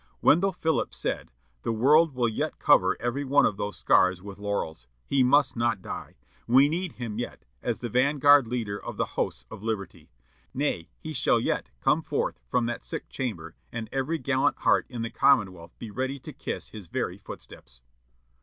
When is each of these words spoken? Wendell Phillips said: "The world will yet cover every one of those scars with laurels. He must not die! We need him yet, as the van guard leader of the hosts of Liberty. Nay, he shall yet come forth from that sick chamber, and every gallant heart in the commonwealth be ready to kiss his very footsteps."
Wendell 0.19 0.51
Phillips 0.53 0.97
said: 0.97 1.31
"The 1.61 1.71
world 1.71 2.15
will 2.15 2.27
yet 2.27 2.57
cover 2.57 2.97
every 2.99 3.23
one 3.23 3.45
of 3.45 3.57
those 3.57 3.77
scars 3.77 4.19
with 4.19 4.39
laurels. 4.39 4.87
He 5.05 5.21
must 5.21 5.55
not 5.55 5.79
die! 5.83 6.15
We 6.47 6.67
need 6.67 6.93
him 6.93 7.19
yet, 7.19 7.45
as 7.61 7.81
the 7.81 7.87
van 7.89 8.17
guard 8.17 8.47
leader 8.47 8.83
of 8.83 8.97
the 8.97 9.05
hosts 9.05 9.45
of 9.51 9.61
Liberty. 9.61 10.09
Nay, 10.55 10.89
he 10.97 11.13
shall 11.13 11.39
yet 11.39 11.69
come 11.81 12.01
forth 12.01 12.39
from 12.49 12.65
that 12.65 12.83
sick 12.83 13.09
chamber, 13.09 13.53
and 13.71 13.89
every 13.91 14.17
gallant 14.17 14.57
heart 14.61 14.87
in 14.89 15.03
the 15.03 15.11
commonwealth 15.11 15.77
be 15.77 15.91
ready 15.91 16.17
to 16.21 16.33
kiss 16.33 16.69
his 16.69 16.87
very 16.87 17.19
footsteps." 17.19 17.83